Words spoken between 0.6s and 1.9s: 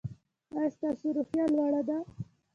ستاسو روحیه لوړه